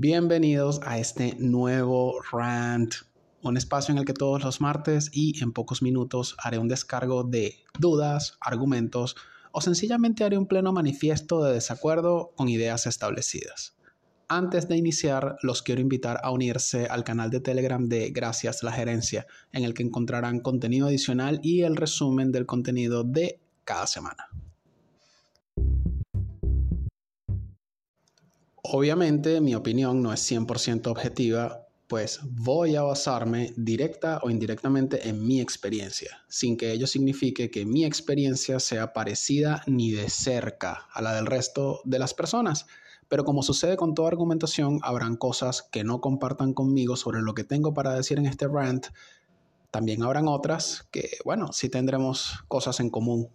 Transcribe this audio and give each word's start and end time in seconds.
Bienvenidos 0.00 0.80
a 0.84 0.96
este 1.00 1.34
nuevo 1.40 2.20
rant, 2.30 2.94
un 3.42 3.56
espacio 3.56 3.90
en 3.90 3.98
el 3.98 4.04
que 4.04 4.12
todos 4.12 4.44
los 4.44 4.60
martes 4.60 5.10
y 5.12 5.42
en 5.42 5.52
pocos 5.52 5.82
minutos 5.82 6.36
haré 6.38 6.58
un 6.58 6.68
descargo 6.68 7.24
de 7.24 7.56
dudas, 7.80 8.38
argumentos 8.40 9.16
o 9.50 9.60
sencillamente 9.60 10.22
haré 10.22 10.38
un 10.38 10.46
pleno 10.46 10.72
manifiesto 10.72 11.42
de 11.42 11.54
desacuerdo 11.54 12.30
con 12.36 12.48
ideas 12.48 12.86
establecidas. 12.86 13.76
Antes 14.28 14.68
de 14.68 14.76
iniciar, 14.76 15.36
los 15.42 15.62
quiero 15.62 15.80
invitar 15.80 16.20
a 16.22 16.30
unirse 16.30 16.86
al 16.86 17.02
canal 17.02 17.30
de 17.30 17.40
Telegram 17.40 17.88
de 17.88 18.10
Gracias 18.10 18.62
la 18.62 18.70
Gerencia, 18.70 19.26
en 19.50 19.64
el 19.64 19.74
que 19.74 19.82
encontrarán 19.82 20.38
contenido 20.38 20.86
adicional 20.86 21.40
y 21.42 21.62
el 21.62 21.74
resumen 21.74 22.30
del 22.30 22.46
contenido 22.46 23.02
de 23.02 23.40
cada 23.64 23.88
semana. 23.88 24.28
Obviamente 28.70 29.40
mi 29.40 29.54
opinión 29.54 30.02
no 30.02 30.12
es 30.12 30.30
100% 30.30 30.88
objetiva, 30.88 31.66
pues 31.86 32.20
voy 32.22 32.76
a 32.76 32.82
basarme 32.82 33.54
directa 33.56 34.20
o 34.22 34.28
indirectamente 34.28 35.08
en 35.08 35.26
mi 35.26 35.40
experiencia, 35.40 36.22
sin 36.28 36.58
que 36.58 36.72
ello 36.72 36.86
signifique 36.86 37.50
que 37.50 37.64
mi 37.64 37.86
experiencia 37.86 38.60
sea 38.60 38.92
parecida 38.92 39.62
ni 39.66 39.92
de 39.92 40.10
cerca 40.10 40.86
a 40.92 41.00
la 41.00 41.14
del 41.14 41.24
resto 41.24 41.80
de 41.86 41.98
las 41.98 42.12
personas. 42.12 42.66
Pero 43.08 43.24
como 43.24 43.42
sucede 43.42 43.78
con 43.78 43.94
toda 43.94 44.08
argumentación, 44.08 44.80
habrán 44.82 45.16
cosas 45.16 45.62
que 45.62 45.82
no 45.82 46.02
compartan 46.02 46.52
conmigo 46.52 46.96
sobre 46.96 47.22
lo 47.22 47.32
que 47.32 47.44
tengo 47.44 47.72
para 47.72 47.94
decir 47.94 48.18
en 48.18 48.26
este 48.26 48.48
rant. 48.48 48.88
También 49.70 50.02
habrán 50.02 50.28
otras 50.28 50.86
que, 50.90 51.12
bueno, 51.24 51.54
sí 51.54 51.70
tendremos 51.70 52.44
cosas 52.48 52.80
en 52.80 52.90
común 52.90 53.30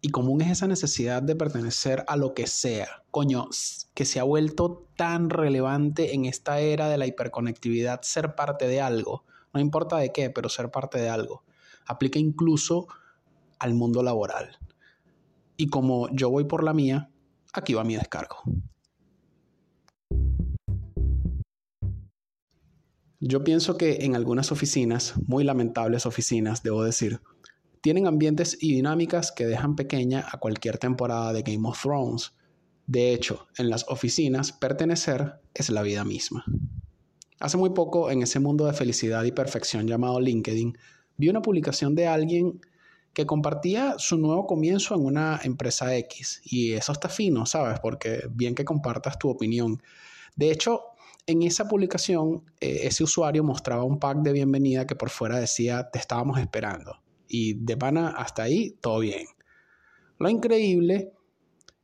y 0.00 0.10
común 0.10 0.40
es 0.42 0.50
esa 0.50 0.66
necesidad 0.66 1.22
de 1.22 1.34
pertenecer 1.34 2.04
a 2.06 2.16
lo 2.16 2.34
que 2.34 2.46
sea. 2.46 3.02
Coño, 3.10 3.48
que 3.94 4.04
se 4.04 4.20
ha 4.20 4.22
vuelto 4.22 4.86
tan 4.96 5.28
relevante 5.30 6.14
en 6.14 6.24
esta 6.24 6.60
era 6.60 6.88
de 6.88 6.98
la 6.98 7.06
hiperconectividad 7.06 8.02
ser 8.02 8.34
parte 8.34 8.68
de 8.68 8.80
algo. 8.80 9.24
No 9.52 9.60
importa 9.60 9.96
de 9.96 10.12
qué, 10.12 10.30
pero 10.30 10.48
ser 10.48 10.70
parte 10.70 10.98
de 10.98 11.08
algo. 11.08 11.42
Aplica 11.86 12.18
incluso 12.18 12.86
al 13.58 13.74
mundo 13.74 14.02
laboral. 14.02 14.58
Y 15.56 15.68
como 15.68 16.08
yo 16.10 16.30
voy 16.30 16.44
por 16.44 16.62
la 16.62 16.74
mía, 16.74 17.10
aquí 17.52 17.74
va 17.74 17.82
mi 17.82 17.96
descargo. 17.96 18.36
Yo 23.20 23.42
pienso 23.42 23.76
que 23.76 24.04
en 24.04 24.14
algunas 24.14 24.52
oficinas, 24.52 25.14
muy 25.26 25.42
lamentables 25.42 26.06
oficinas, 26.06 26.62
debo 26.62 26.84
decir, 26.84 27.20
tienen 27.80 28.06
ambientes 28.06 28.56
y 28.60 28.74
dinámicas 28.74 29.32
que 29.32 29.46
dejan 29.46 29.76
pequeña 29.76 30.26
a 30.30 30.38
cualquier 30.38 30.78
temporada 30.78 31.32
de 31.32 31.42
Game 31.42 31.68
of 31.68 31.80
Thrones. 31.80 32.32
De 32.86 33.12
hecho, 33.12 33.46
en 33.56 33.70
las 33.70 33.86
oficinas, 33.88 34.52
pertenecer 34.52 35.40
es 35.54 35.70
la 35.70 35.82
vida 35.82 36.04
misma. 36.04 36.44
Hace 37.40 37.56
muy 37.56 37.70
poco, 37.70 38.10
en 38.10 38.22
ese 38.22 38.40
mundo 38.40 38.66
de 38.66 38.72
felicidad 38.72 39.24
y 39.24 39.32
perfección 39.32 39.86
llamado 39.86 40.20
LinkedIn, 40.20 40.76
vi 41.16 41.28
una 41.28 41.42
publicación 41.42 41.94
de 41.94 42.06
alguien 42.06 42.60
que 43.12 43.26
compartía 43.26 43.94
su 43.98 44.16
nuevo 44.16 44.46
comienzo 44.46 44.94
en 44.94 45.04
una 45.04 45.40
empresa 45.42 45.96
X. 45.96 46.40
Y 46.44 46.72
eso 46.72 46.92
está 46.92 47.08
fino, 47.08 47.46
¿sabes? 47.46 47.80
Porque 47.80 48.22
bien 48.30 48.54
que 48.54 48.64
compartas 48.64 49.18
tu 49.18 49.28
opinión. 49.28 49.82
De 50.36 50.50
hecho, 50.50 50.82
en 51.26 51.42
esa 51.42 51.68
publicación, 51.68 52.44
eh, 52.60 52.80
ese 52.84 53.04
usuario 53.04 53.44
mostraba 53.44 53.84
un 53.84 53.98
pack 53.98 54.18
de 54.18 54.32
bienvenida 54.32 54.86
que 54.86 54.94
por 54.94 55.10
fuera 55.10 55.38
decía, 55.38 55.90
te 55.90 55.98
estábamos 55.98 56.38
esperando. 56.38 56.96
Y 57.28 57.54
de 57.54 57.76
pana 57.76 58.08
hasta 58.08 58.42
ahí, 58.42 58.76
todo 58.80 59.00
bien. 59.00 59.26
Lo 60.18 60.28
increíble 60.28 61.12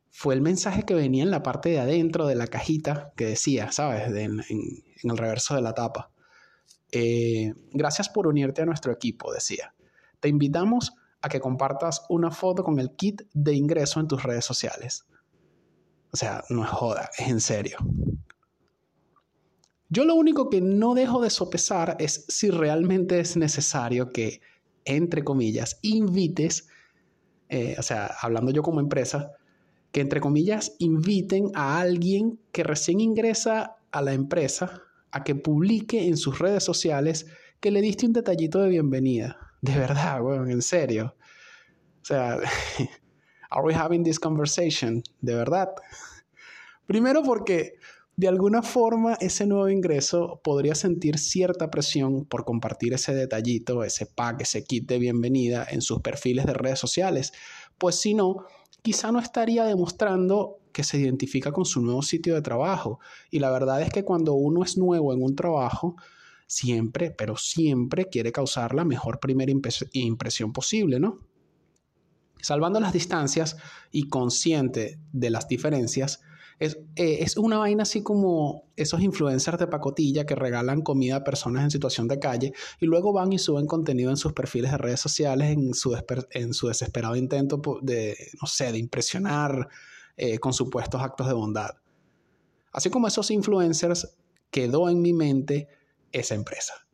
fue 0.09 0.33
el 0.33 0.41
mensaje 0.41 0.83
que 0.83 0.93
venía 0.93 1.23
en 1.23 1.31
la 1.31 1.43
parte 1.43 1.69
de 1.69 1.79
adentro 1.79 2.25
de 2.25 2.35
la 2.35 2.47
cajita 2.47 3.13
que 3.15 3.25
decía, 3.25 3.71
¿sabes? 3.71 4.07
en, 4.15 4.41
el 5.03 5.17
reverso 5.17 5.55
de 5.55 5.61
la 5.61 5.73
tapa. 5.73 6.11
Eh, 6.91 7.53
gracias 7.71 8.09
por 8.09 8.27
unirte 8.27 8.61
a 8.61 8.65
nuestro 8.65 8.91
equipo, 8.91 9.33
decía. 9.33 9.73
Te 10.19 10.29
invitamos 10.29 10.93
a 11.21 11.29
que 11.29 11.39
compartas 11.39 12.05
una 12.09 12.31
foto 12.31 12.63
con 12.63 12.79
el 12.79 12.95
kit 12.95 13.23
de 13.33 13.53
ingreso 13.53 13.99
en 13.99 14.07
tus 14.07 14.23
redes 14.23 14.45
sociales. 14.45 15.05
O 16.11 16.17
sea, 16.17 16.43
no 16.49 16.63
es 16.63 16.69
joda, 16.69 17.09
es 17.17 17.27
en 17.27 17.41
serio. 17.41 17.77
Yo 19.89 20.05
lo 20.05 20.15
único 20.15 20.49
que 20.49 20.61
no 20.61 20.93
dejo 20.93 21.21
de 21.21 21.29
sopesar 21.29 21.97
es 21.99 22.25
si 22.27 22.49
realmente 22.49 23.19
es 23.19 23.37
necesario 23.37 24.11
que 24.11 24.39
entre 24.85 25.23
comillas, 25.23 25.79
invites, 25.81 26.67
eh, 27.49 27.75
o 27.77 27.81
sea, 27.83 28.15
hablando 28.21 28.51
yo 28.51 28.63
como 28.63 28.79
empresa, 28.79 29.31
que 29.91 30.01
entre 30.01 30.21
comillas 30.21 30.75
inviten 30.79 31.51
a 31.53 31.79
alguien 31.79 32.39
que 32.51 32.63
recién 32.63 32.99
ingresa 32.99 33.77
a 33.91 34.01
la 34.01 34.13
empresa 34.13 34.81
a 35.11 35.23
que 35.23 35.35
publique 35.35 36.07
en 36.07 36.17
sus 36.17 36.39
redes 36.39 36.63
sociales 36.63 37.25
que 37.61 37.71
le 37.71 37.81
diste 37.81 38.05
un 38.05 38.13
detallito 38.13 38.59
de 38.59 38.69
bienvenida. 38.69 39.37
De 39.61 39.73
verdad, 39.77 40.21
weón, 40.21 40.51
en 40.51 40.61
serio. 40.61 41.15
O 42.01 42.05
sea, 42.05 42.37
are 43.49 43.63
we 43.65 43.73
having 43.73 44.03
this 44.03 44.19
conversation? 44.19 45.01
De 45.21 45.33
verdad. 45.33 45.69
Primero 46.85 47.23
porque 47.23 47.75
de 48.17 48.27
alguna 48.29 48.61
forma, 48.61 49.15
ese 49.19 49.45
nuevo 49.45 49.69
ingreso 49.69 50.39
podría 50.43 50.73
sentir 50.73 51.17
cierta 51.17 51.69
presión 51.69 52.25
por 52.25 52.45
compartir 52.45 52.93
ese 52.93 53.13
detallito, 53.13 53.83
ese 53.83 54.05
pack, 54.05 54.41
ese 54.41 54.63
kit 54.63 54.87
de 54.87 54.99
bienvenida 54.99 55.67
en 55.69 55.81
sus 55.81 56.01
perfiles 56.01 56.45
de 56.45 56.53
redes 56.53 56.79
sociales, 56.79 57.33
pues 57.77 57.95
si 57.95 58.13
no, 58.13 58.45
quizá 58.81 59.11
no 59.11 59.19
estaría 59.19 59.65
demostrando 59.65 60.59
que 60.71 60.83
se 60.83 60.97
identifica 60.97 61.51
con 61.51 61.65
su 61.65 61.81
nuevo 61.81 62.01
sitio 62.01 62.35
de 62.35 62.41
trabajo. 62.41 62.99
Y 63.31 63.39
la 63.39 63.51
verdad 63.51 63.81
es 63.81 63.89
que 63.89 64.03
cuando 64.03 64.33
uno 64.33 64.63
es 64.63 64.77
nuevo 64.77 65.13
en 65.13 65.21
un 65.21 65.35
trabajo, 65.35 65.95
siempre, 66.47 67.11
pero 67.11 67.35
siempre 67.35 68.07
quiere 68.09 68.31
causar 68.31 68.75
la 68.75 68.85
mejor 68.85 69.19
primera 69.19 69.51
impresión 69.93 70.53
posible, 70.53 70.99
¿no? 70.99 71.19
Salvando 72.41 72.79
las 72.79 72.93
distancias 72.93 73.57
y 73.91 74.09
consciente 74.09 74.99
de 75.11 75.29
las 75.29 75.47
diferencias, 75.47 76.21
es, 76.59 76.77
eh, 76.95 77.17
es, 77.19 77.35
una 77.35 77.57
vaina 77.57 77.83
así 77.83 78.01
como 78.01 78.63
esos 78.77 79.01
influencers 79.01 79.59
de 79.59 79.67
pacotilla 79.67 80.25
que 80.25 80.35
regalan 80.35 80.81
comida 80.81 81.17
a 81.17 81.23
personas 81.23 81.63
en 81.63 81.71
situación 81.71 82.07
de 82.07 82.19
calle 82.19 82.53
y 82.79 82.85
luego 82.85 83.11
van 83.11 83.33
y 83.33 83.39
suben 83.39 83.67
contenido 83.67 84.09
en 84.09 84.17
sus 84.17 84.31
perfiles 84.31 84.71
de 84.71 84.77
redes 84.77 85.01
sociales 85.01 85.51
en 85.51 85.73
su, 85.73 85.97
en 86.31 86.53
su 86.53 86.67
desesperado 86.67 87.15
intento 87.17 87.61
de, 87.81 88.15
no 88.41 88.47
sé, 88.47 88.71
de 88.71 88.77
impresionar 88.77 89.67
eh, 90.15 90.39
con 90.39 90.53
supuestos 90.53 91.01
actos 91.01 91.27
de 91.27 91.33
bondad. 91.33 91.71
Así 92.71 92.89
como 92.89 93.07
esos 93.07 93.31
influencers, 93.31 94.15
quedó 94.49 94.89
en 94.89 95.01
mi 95.01 95.11
mente 95.11 95.67
esa 96.11 96.35
empresa. 96.35 96.84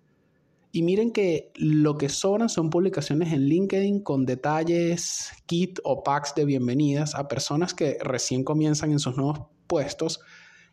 Y 0.73 0.83
miren 0.83 1.11
que 1.11 1.51
lo 1.55 1.97
que 1.97 2.07
sobran 2.07 2.47
son 2.47 2.69
publicaciones 2.69 3.33
en 3.33 3.41
LinkedIn 3.41 4.03
con 4.03 4.25
detalles, 4.25 5.31
kit 5.45 5.79
o 5.83 6.01
packs 6.01 6.33
de 6.33 6.45
bienvenidas 6.45 7.13
a 7.13 7.27
personas 7.27 7.73
que 7.73 7.97
recién 8.01 8.45
comienzan 8.45 8.91
en 8.91 8.99
sus 8.99 9.17
nuevos 9.17 9.41
puestos. 9.67 10.21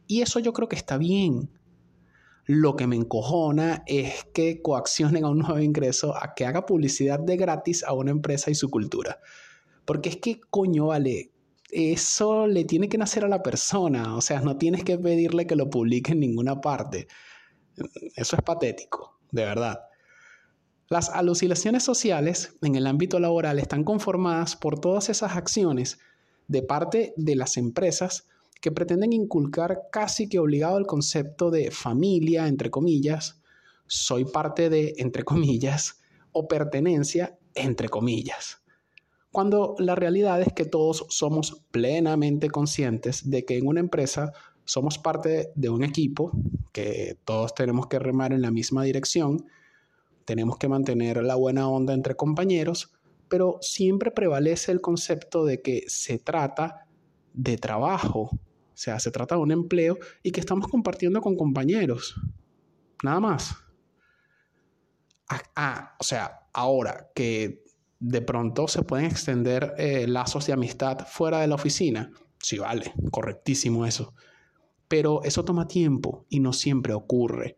Y 0.06 0.22
eso 0.22 0.38
yo 0.38 0.52
creo 0.52 0.68
que 0.68 0.76
está 0.76 0.98
bien. 0.98 1.50
Lo 2.46 2.76
que 2.76 2.86
me 2.86 2.94
encojona 2.94 3.82
es 3.86 4.24
que 4.32 4.62
coaccionen 4.62 5.24
a 5.24 5.30
un 5.30 5.40
nuevo 5.40 5.58
ingreso 5.58 6.14
a 6.16 6.34
que 6.34 6.46
haga 6.46 6.64
publicidad 6.64 7.18
de 7.18 7.36
gratis 7.36 7.82
a 7.82 7.92
una 7.92 8.12
empresa 8.12 8.52
y 8.52 8.54
su 8.54 8.70
cultura. 8.70 9.18
Porque 9.84 10.10
es 10.10 10.16
que, 10.18 10.40
coño, 10.48 10.86
vale, 10.86 11.32
eso 11.70 12.46
le 12.46 12.64
tiene 12.64 12.88
que 12.88 12.98
nacer 12.98 13.24
a 13.24 13.28
la 13.28 13.42
persona. 13.42 14.16
O 14.16 14.20
sea, 14.20 14.40
no 14.40 14.56
tienes 14.58 14.84
que 14.84 14.96
pedirle 14.96 15.48
que 15.48 15.56
lo 15.56 15.68
publique 15.68 16.12
en 16.12 16.20
ninguna 16.20 16.60
parte. 16.60 17.08
Eso 18.14 18.36
es 18.36 18.42
patético, 18.42 19.18
de 19.32 19.44
verdad. 19.44 19.87
Las 20.90 21.10
alucinaciones 21.10 21.82
sociales 21.82 22.56
en 22.62 22.74
el 22.74 22.86
ámbito 22.86 23.20
laboral 23.20 23.58
están 23.58 23.84
conformadas 23.84 24.56
por 24.56 24.80
todas 24.80 25.10
esas 25.10 25.36
acciones 25.36 25.98
de 26.46 26.62
parte 26.62 27.12
de 27.16 27.36
las 27.36 27.58
empresas 27.58 28.26
que 28.62 28.72
pretenden 28.72 29.12
inculcar 29.12 29.82
casi 29.92 30.30
que 30.30 30.38
obligado 30.38 30.78
el 30.78 30.86
concepto 30.86 31.50
de 31.50 31.70
familia, 31.70 32.48
entre 32.48 32.70
comillas, 32.70 33.42
soy 33.86 34.24
parte 34.24 34.70
de, 34.70 34.94
entre 34.96 35.24
comillas, 35.24 36.00
o 36.32 36.48
pertenencia, 36.48 37.38
entre 37.54 37.90
comillas. 37.90 38.62
Cuando 39.30 39.74
la 39.78 39.94
realidad 39.94 40.40
es 40.40 40.54
que 40.54 40.64
todos 40.64 41.04
somos 41.10 41.64
plenamente 41.70 42.48
conscientes 42.48 43.28
de 43.28 43.44
que 43.44 43.58
en 43.58 43.66
una 43.66 43.80
empresa 43.80 44.32
somos 44.64 44.98
parte 44.98 45.50
de 45.54 45.68
un 45.68 45.84
equipo, 45.84 46.32
que 46.72 47.18
todos 47.24 47.54
tenemos 47.54 47.88
que 47.88 47.98
remar 47.98 48.32
en 48.32 48.40
la 48.40 48.50
misma 48.50 48.84
dirección, 48.84 49.46
tenemos 50.28 50.58
que 50.58 50.68
mantener 50.68 51.24
la 51.24 51.36
buena 51.36 51.70
onda 51.70 51.94
entre 51.94 52.14
compañeros, 52.14 52.92
pero 53.30 53.56
siempre 53.62 54.10
prevalece 54.10 54.70
el 54.72 54.82
concepto 54.82 55.46
de 55.46 55.62
que 55.62 55.84
se 55.86 56.18
trata 56.18 56.86
de 57.32 57.56
trabajo, 57.56 58.20
o 58.32 58.40
sea, 58.74 59.00
se 59.00 59.10
trata 59.10 59.36
de 59.36 59.40
un 59.40 59.52
empleo 59.52 59.96
y 60.22 60.30
que 60.30 60.40
estamos 60.40 60.68
compartiendo 60.68 61.22
con 61.22 61.34
compañeros. 61.34 62.20
Nada 63.02 63.20
más. 63.20 63.56
Ah, 65.56 65.96
o 65.98 66.04
sea, 66.04 66.40
ahora 66.52 67.10
que 67.14 67.64
de 67.98 68.20
pronto 68.20 68.68
se 68.68 68.82
pueden 68.82 69.06
extender 69.06 69.72
eh, 69.78 70.06
lazos 70.06 70.46
de 70.46 70.52
amistad 70.52 71.06
fuera 71.06 71.40
de 71.40 71.46
la 71.46 71.54
oficina, 71.54 72.12
sí 72.38 72.58
vale, 72.58 72.92
correctísimo 73.10 73.86
eso. 73.86 74.12
pero 74.88 75.22
eso 75.24 75.44
toma 75.44 75.68
tiempo 75.68 76.26
y 76.28 76.40
no 76.40 76.52
siempre 76.52 76.92
ocurre. 76.92 77.56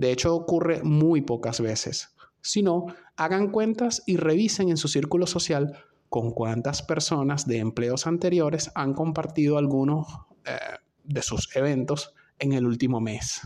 De 0.00 0.10
hecho, 0.12 0.34
ocurre 0.34 0.82
muy 0.82 1.20
pocas 1.20 1.60
veces. 1.60 2.16
Si 2.40 2.62
no, 2.62 2.86
hagan 3.16 3.50
cuentas 3.50 4.02
y 4.06 4.16
revisen 4.16 4.70
en 4.70 4.78
su 4.78 4.88
círculo 4.88 5.26
social 5.26 5.76
con 6.08 6.30
cuántas 6.30 6.82
personas 6.82 7.46
de 7.46 7.58
empleos 7.58 8.06
anteriores 8.06 8.70
han 8.74 8.94
compartido 8.94 9.58
algunos 9.58 10.06
eh, 10.46 10.56
de 11.04 11.20
sus 11.20 11.54
eventos 11.54 12.14
en 12.38 12.54
el 12.54 12.64
último 12.64 12.98
mes. 13.02 13.42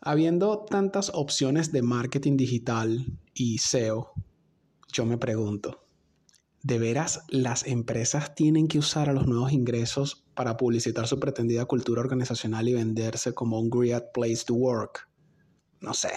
Habiendo 0.00 0.60
tantas 0.60 1.10
opciones 1.12 1.72
de 1.72 1.82
marketing 1.82 2.36
digital 2.36 3.04
y 3.34 3.58
SEO, 3.58 4.12
yo 4.92 5.04
me 5.04 5.18
pregunto, 5.18 5.85
¿de 6.66 6.80
veras 6.80 7.22
las 7.28 7.64
empresas 7.64 8.34
tienen 8.34 8.66
que 8.66 8.80
usar 8.80 9.08
a 9.08 9.12
los 9.12 9.28
nuevos 9.28 9.52
ingresos 9.52 10.24
para 10.34 10.56
publicitar 10.56 11.06
su 11.06 11.20
pretendida 11.20 11.64
cultura 11.66 12.00
organizacional 12.00 12.68
y 12.68 12.74
venderse 12.74 13.34
como 13.34 13.60
un 13.60 13.70
great 13.70 14.06
place 14.12 14.42
to 14.44 14.54
work? 14.54 15.08
No 15.80 15.94
sé, 15.94 16.10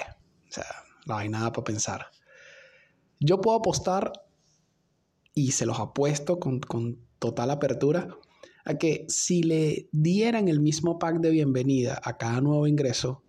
o 0.47 0.51
sea, 0.51 0.65
no 1.05 1.17
hay 1.17 1.29
nada 1.29 1.51
para 1.51 1.65
pensar. 1.65 2.07
Yo 3.19 3.39
puedo 3.41 3.57
apostar, 3.57 4.11
y 5.35 5.51
se 5.51 5.67
los 5.67 5.79
apuesto 5.79 6.39
con, 6.39 6.61
con 6.61 6.97
total 7.19 7.51
apertura, 7.51 8.07
a 8.65 8.73
que 8.73 9.05
si 9.07 9.43
le 9.43 9.87
dieran 9.91 10.47
el 10.47 10.61
mismo 10.61 10.97
pack 10.97 11.19
de 11.19 11.29
bienvenida 11.29 12.01
a 12.03 12.17
cada 12.17 12.41
nuevo 12.41 12.65
ingreso, 12.65 13.21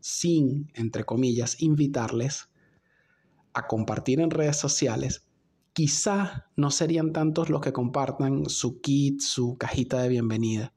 sin, 0.00 0.72
entre 0.74 1.04
comillas, 1.04 1.62
invitarles 1.62 2.50
a 3.52 3.68
compartir 3.68 4.18
en 4.18 4.30
redes 4.30 4.56
sociales, 4.56 5.27
quizá 5.78 6.50
no 6.56 6.72
serían 6.72 7.12
tantos 7.12 7.50
los 7.50 7.60
que 7.60 7.72
compartan 7.72 8.50
su 8.50 8.80
kit, 8.80 9.20
su 9.20 9.56
cajita 9.56 10.02
de 10.02 10.08
bienvenida, 10.08 10.74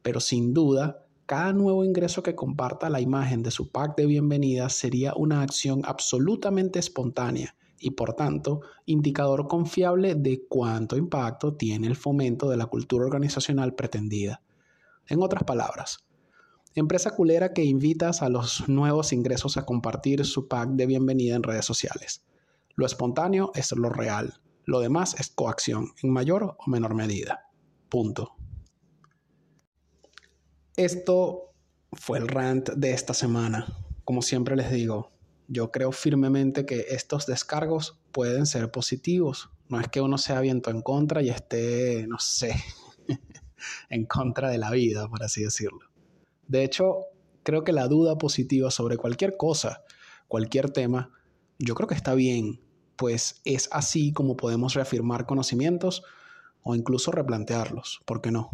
pero 0.00 0.18
sin 0.18 0.54
duda, 0.54 1.04
cada 1.26 1.52
nuevo 1.52 1.84
ingreso 1.84 2.22
que 2.22 2.34
comparta 2.34 2.88
la 2.88 3.02
imagen 3.02 3.42
de 3.42 3.50
su 3.50 3.70
pack 3.70 3.98
de 3.98 4.06
bienvenida 4.06 4.70
sería 4.70 5.12
una 5.14 5.42
acción 5.42 5.82
absolutamente 5.84 6.78
espontánea 6.78 7.54
y 7.78 7.90
por 7.90 8.14
tanto 8.14 8.62
indicador 8.86 9.46
confiable 9.46 10.14
de 10.14 10.46
cuánto 10.48 10.96
impacto 10.96 11.52
tiene 11.52 11.86
el 11.86 11.94
fomento 11.94 12.48
de 12.48 12.56
la 12.56 12.64
cultura 12.64 13.04
organizacional 13.04 13.74
pretendida. 13.74 14.40
En 15.06 15.22
otras 15.22 15.44
palabras, 15.44 15.98
empresa 16.74 17.10
culera 17.10 17.52
que 17.52 17.64
invitas 17.64 18.22
a 18.22 18.30
los 18.30 18.70
nuevos 18.70 19.12
ingresos 19.12 19.58
a 19.58 19.66
compartir 19.66 20.24
su 20.24 20.48
pack 20.48 20.70
de 20.70 20.86
bienvenida 20.86 21.36
en 21.36 21.42
redes 21.42 21.66
sociales. 21.66 22.24
Lo 22.76 22.86
espontáneo 22.86 23.52
es 23.54 23.72
lo 23.72 23.88
real, 23.88 24.40
lo 24.64 24.80
demás 24.80 25.14
es 25.18 25.30
coacción, 25.30 25.92
en 26.02 26.10
mayor 26.10 26.56
o 26.58 26.70
menor 26.70 26.94
medida. 26.94 27.50
Punto. 27.88 28.34
Esto 30.76 31.52
fue 31.92 32.18
el 32.18 32.28
rant 32.28 32.70
de 32.70 32.92
esta 32.92 33.14
semana. 33.14 33.66
Como 34.04 34.22
siempre 34.22 34.56
les 34.56 34.72
digo, 34.72 35.12
yo 35.46 35.70
creo 35.70 35.92
firmemente 35.92 36.66
que 36.66 36.86
estos 36.90 37.26
descargos 37.26 38.00
pueden 38.10 38.46
ser 38.46 38.70
positivos. 38.70 39.50
No 39.68 39.80
es 39.80 39.88
que 39.88 40.00
uno 40.00 40.18
sea 40.18 40.40
viento 40.40 40.70
en 40.70 40.82
contra 40.82 41.22
y 41.22 41.30
esté, 41.30 42.06
no 42.08 42.18
sé, 42.18 42.54
en 43.88 44.06
contra 44.06 44.50
de 44.50 44.58
la 44.58 44.70
vida, 44.70 45.08
por 45.08 45.22
así 45.22 45.44
decirlo. 45.44 45.90
De 46.48 46.64
hecho, 46.64 46.96
creo 47.42 47.64
que 47.64 47.72
la 47.72 47.86
duda 47.86 48.18
positiva 48.18 48.70
sobre 48.70 48.96
cualquier 48.96 49.36
cosa, 49.36 49.84
cualquier 50.28 50.70
tema, 50.70 51.12
yo 51.58 51.74
creo 51.74 51.88
que 51.88 51.94
está 51.94 52.14
bien, 52.14 52.60
pues 52.96 53.40
es 53.44 53.68
así 53.72 54.12
como 54.12 54.36
podemos 54.36 54.74
reafirmar 54.74 55.26
conocimientos 55.26 56.02
o 56.62 56.74
incluso 56.74 57.10
replantearlos, 57.10 58.00
¿por 58.04 58.20
qué 58.20 58.30
no? 58.30 58.50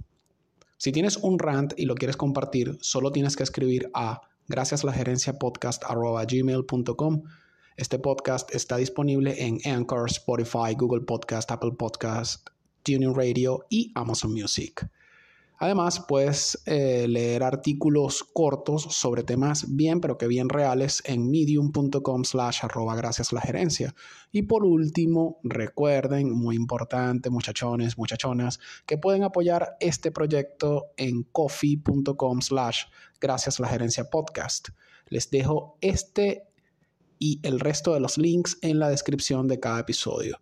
Si 0.77 0.93
tienes 0.93 1.19
un 1.19 1.39
rant 1.39 1.75
y 1.77 1.85
lo 1.85 1.95
quieres 1.95 2.17
compartir, 2.17 2.79
solo 2.81 3.13
tienes 3.13 3.37
que 3.37 3.43
escribir 3.43 3.91
a 3.95 4.23
gracias 4.49 4.83
la 4.83 4.93
gerencia 4.93 5.39
podcast 5.39 5.83
gmail.com. 5.85 7.23
Este 7.77 7.99
podcast 7.99 8.55
está 8.55 8.77
disponible 8.79 9.47
en 9.47 9.61
Anchor, 9.65 10.09
Spotify, 10.11 10.75
Google 10.77 11.03
Podcast, 11.03 11.51
Apple 11.51 11.73
Podcast, 11.79 12.49
Tuning 12.83 13.15
Radio 13.15 13.67
y 13.69 13.93
Amazon 13.95 14.33
Music. 14.33 14.89
Además, 15.63 16.03
puedes 16.09 16.63
eh, 16.65 17.07
leer 17.07 17.43
artículos 17.43 18.25
cortos 18.25 18.83
sobre 18.85 19.25
temas 19.25 19.77
bien, 19.77 20.01
pero 20.01 20.17
que 20.17 20.27
bien 20.27 20.49
reales 20.49 21.03
en 21.05 21.31
medium.com 21.31 22.25
slash 22.25 22.61
arroba 22.63 22.97
gracias 22.97 23.31
la 23.31 23.43
gerencia. 23.43 23.95
Y 24.33 24.45
por 24.45 24.65
último, 24.65 25.39
recuerden, 25.43 26.33
muy 26.33 26.57
importante, 26.57 27.29
muchachones, 27.29 27.99
muchachonas, 27.99 28.59
que 28.87 28.97
pueden 28.97 29.23
apoyar 29.23 29.77
este 29.81 30.11
proyecto 30.11 30.93
en 30.97 31.25
coffee.com 31.25 32.41
slash 32.41 32.85
gracias 33.21 33.61
la 33.61 33.69
gerencia 33.69 34.05
podcast. 34.09 34.71
Les 35.09 35.31
dejo 35.31 35.77
este 35.83 36.45
y 37.19 37.39
el 37.43 37.61
resto 37.61 37.93
de 37.93 38.01
los 38.01 38.17
links 38.17 38.57
en 38.63 38.79
la 38.79 38.89
descripción 38.89 39.47
de 39.47 39.61
cada 39.61 39.81
episodio. 39.81 40.41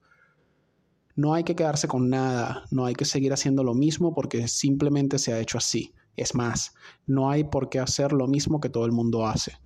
No 1.18 1.34
hay 1.34 1.42
que 1.42 1.56
quedarse 1.56 1.88
con 1.88 2.08
nada, 2.10 2.62
no 2.70 2.84
hay 2.84 2.94
que 2.94 3.04
seguir 3.04 3.32
haciendo 3.32 3.64
lo 3.64 3.74
mismo 3.74 4.14
porque 4.14 4.46
simplemente 4.46 5.18
se 5.18 5.32
ha 5.32 5.40
hecho 5.40 5.58
así. 5.58 5.92
Es 6.14 6.36
más, 6.36 6.76
no 7.08 7.28
hay 7.28 7.42
por 7.42 7.70
qué 7.70 7.80
hacer 7.80 8.12
lo 8.12 8.28
mismo 8.28 8.60
que 8.60 8.68
todo 8.68 8.86
el 8.86 8.92
mundo 8.92 9.26
hace. 9.26 9.58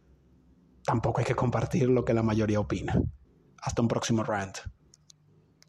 Tampoco 0.83 1.21
hay 1.21 1.27
que 1.27 1.35
compartir 1.35 1.91
lo 1.91 2.07
que 2.07 2.15
la 2.15 2.23
mayoría 2.23 2.59
opina. 2.59 2.99
Hasta 3.61 3.83
un 3.83 3.89
próximo 3.89 4.25
rant. 4.25 4.61